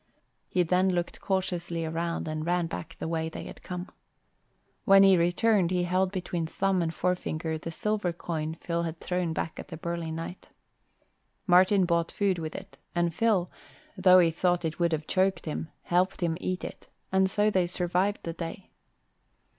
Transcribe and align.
He 0.49 0.63
then 0.63 0.89
looked 0.89 1.21
cautiously 1.21 1.85
around 1.85 2.27
and 2.27 2.43
ran 2.43 2.65
back 2.65 2.95
the 2.97 3.07
way 3.07 3.29
they 3.29 3.43
had 3.43 3.61
come. 3.61 3.87
When 4.83 5.03
he 5.03 5.15
returned 5.15 5.69
he 5.69 5.83
held 5.83 6.11
between 6.11 6.47
thumb 6.47 6.81
and 6.81 6.91
forefinger 6.91 7.59
the 7.59 7.69
silver 7.69 8.11
coin 8.11 8.55
Phil 8.55 8.81
had 8.81 8.99
thrown 8.99 9.31
back 9.31 9.59
at 9.59 9.67
the 9.67 9.77
burly 9.77 10.09
knight. 10.09 10.49
Martin 11.45 11.85
bought 11.85 12.11
food 12.11 12.39
with 12.39 12.55
it 12.55 12.79
and 12.95 13.13
Phil, 13.13 13.51
though 13.95 14.17
he 14.17 14.31
thought 14.31 14.65
it 14.65 14.79
would 14.79 14.91
have 14.91 15.05
choked 15.05 15.45
him, 15.45 15.69
helped 15.83 16.21
him 16.21 16.35
eat 16.41 16.63
it; 16.63 16.89
and 17.11 17.29
so 17.29 17.51
they 17.51 17.67
survived 17.67 18.23
the 18.23 18.33
day. 18.33 18.71